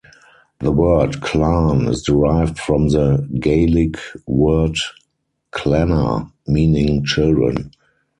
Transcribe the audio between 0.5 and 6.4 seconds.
The word "clan" is derived from the Gaelic word "clanna",